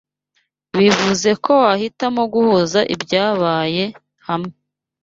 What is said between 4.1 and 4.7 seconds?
hamwe